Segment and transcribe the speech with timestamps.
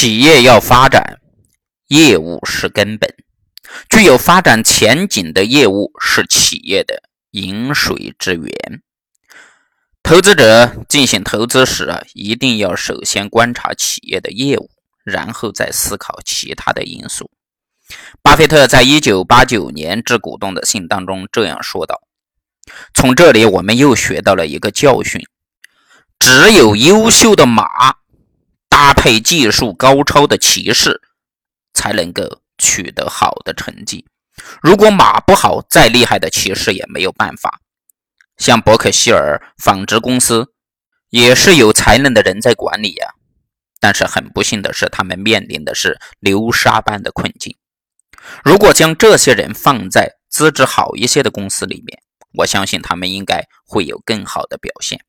[0.00, 1.20] 企业要发展，
[1.88, 3.14] 业务是根本。
[3.90, 8.80] 具有发展前景的业务是企业的饮水之源。
[10.02, 14.70] 投资者进行投资时啊，一定要首先观察企业的业务，
[15.04, 17.30] 然后再思考其他的因素。
[18.22, 22.00] 巴菲特在一九八九年致股东的信当中这样说道
[22.94, 25.20] ：“从这里我们又学到了一个教训：
[26.18, 27.96] 只有优秀的马
[28.80, 31.02] 搭配技术高超的骑士，
[31.74, 34.06] 才能够取得好的成绩。
[34.62, 37.60] 如果马不好，再厉害的骑士也没有办法。
[38.38, 40.54] 像伯克希尔纺织公司，
[41.10, 43.08] 也是有才能的人在管理呀，
[43.80, 47.54] 但是很不幸的是，他们面临的是流沙般的困境。”
[48.42, 52.02] 如果将这些人放在资质好一些的公司里面，
[52.38, 55.04] 我相信他们应该会有更好的表现。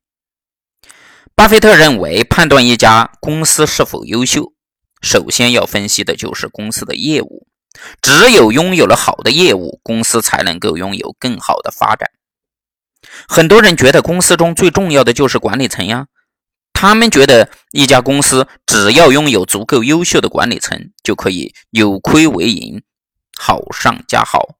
[1.41, 4.53] 巴菲特认为，判断一家公司是否优秀，
[5.01, 7.47] 首先要分析的就是公司的业务。
[7.99, 12.11] 只有拥有了好的业务，公司才能够拥有更好的发展。
[13.27, 16.05] 很多人觉得公司中最重要的就是管理层呀，
[16.73, 22.83] 他们觉得一家公司只要拥有足够优秀的管理层，就可以扭亏为盈。
[23.35, 24.57] 好上加好，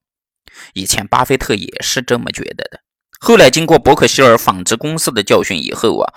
[0.74, 2.80] 以前巴菲特也是这么觉得的。
[3.20, 6.12] 后来经过伯克希尔纺织公司的教训以后啊，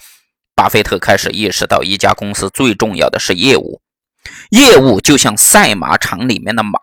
[0.64, 3.82] 巴菲特开始意识到，一家公司最重要的是业务。
[4.48, 6.78] 业务就像赛马场里面的马，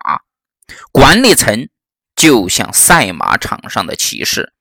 [0.92, 1.68] 管理层
[2.14, 4.52] 就像赛马场上的骑士。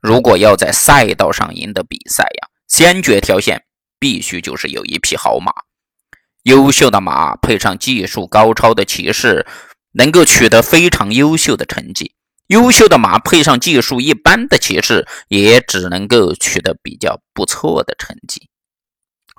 [0.00, 3.64] 如果要在赛道上赢得比赛呀，先决条件
[3.98, 5.50] 必须就是有一匹好马。
[6.44, 9.44] 优秀的马配上技术高超的骑士。
[9.94, 12.14] 能够取得非常优秀的成绩，
[12.46, 18.48] 优秀的马配上技术一般的骑士，也只能够取得比较不错的成绩。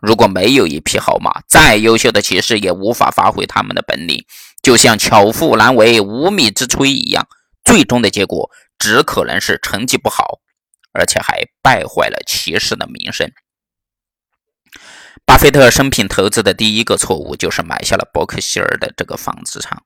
[0.01, 4.25] 如果没有一匹好马，再优秀的骑士也无法发挥他们的本领，
[4.63, 7.27] 就像巧妇难为无米之炊一样，
[7.63, 10.39] 最终的结果只可能是成绩不好，
[10.91, 13.31] 而且还败坏了骑士的名声。
[15.23, 19.83] 巴菲特生平投资的第一个错误就是买下了伯克希尔的这个纺织厂。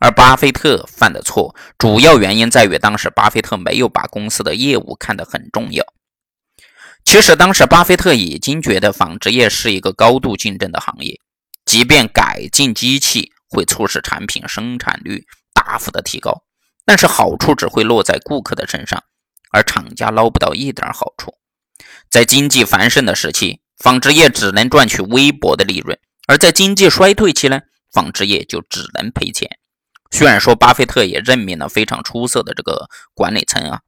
[0.00, 5.84] 而巴菲特犯的错，主要原因在于当时巴菲特没有把公司的业务看得很重要。
[7.04, 11.20] 其实当时巴菲特已经觉得纺织业是一个高度竞争的行业，
[11.64, 16.42] 即便改进机器会促使产品生产率大幅的提高，
[16.84, 19.04] 但是好处只会落在顾客的身上，
[19.52, 21.34] 而厂家捞不到一点好处。
[22.10, 27.60] 在经济繁盛的时期，纺织业只能赚取微薄的利润；而在经济衰退期呢，
[27.92, 29.58] 纺织业就只能赔钱。
[30.10, 33.80] 虽然说巴菲特也任命了非常出色的这个管理层啊，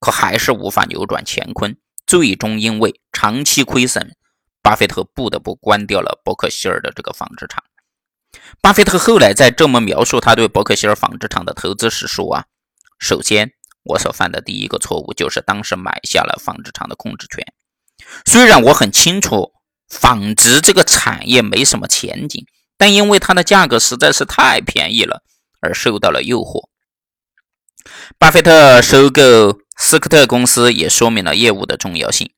[0.00, 1.76] 可还是无法扭转乾坤。
[2.06, 4.14] 最终因为长期亏损，
[4.62, 7.64] 巴菲特不得不关掉了伯克希尔的这个纺织厂。
[8.60, 12.44] 巴菲特后来在这么描述他对伯克希尔纺织厂的投资时说啊
[12.98, 13.52] ：“首先，
[13.82, 17.44] 我所犯的第一个错误就是当时买下了纺织厂的控制权。
[18.24, 19.52] 虽然我很清楚
[19.88, 22.46] 纺织这个产业没什么前景，
[22.76, 25.22] 但因为它的价格实在是太便宜了。”
[25.58, 26.68] 而受到了诱惑。
[28.18, 32.32] 巴菲特收购斯科特公司也说明了业务的重要性。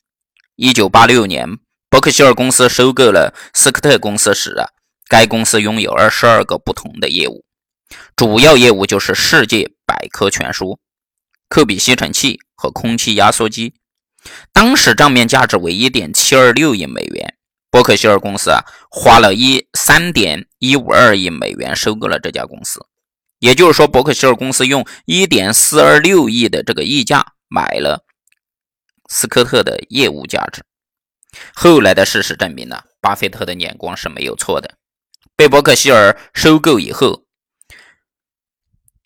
[0.55, 1.49] 一九八六年，
[1.89, 4.69] 伯克希尔公司收购了斯科特公司时啊，
[5.09, 7.47] 该公司拥有二十二个不同的业务，
[8.15, 10.79] 主要业务就是世界百科全书、
[11.49, 13.73] 科比吸尘器和空气压缩机。
[14.53, 17.35] 当时账面价值为一点七二六亿美元。
[17.71, 18.61] 伯克希尔公司啊，
[18.91, 22.85] 花了一三点一五二亿美元收购了这家公司。
[23.39, 28.05] 也就是说，伯克希尔公司用一点四二六亿的这个溢价买了
[29.09, 30.63] 斯科特的业务价值。
[31.55, 34.77] 后来的事实证明呢，巴菲特的眼光是没有错的。
[35.37, 37.25] 被伯克希尔收购以后，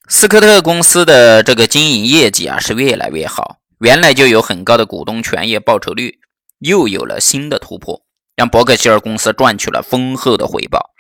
[0.08, 6.20] 斯科特公司的这个经营业绩啊是越来越好，原来就有很高的股东权益报酬率，
[6.59, 8.04] 又有了新的突破，
[8.34, 10.91] 让伯克希尔公司赚取了丰厚的回报。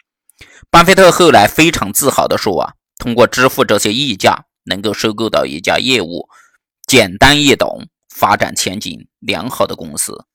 [0.70, 2.74] 巴菲特后来非常自豪地说啊。
[2.98, 6.28] 通过支付这些溢价，能够收购到一家业务
[6.92, 10.26] 简单易懂、发展前景良好的公司，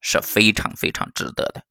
[0.00, 1.62] 是非常非常值得的。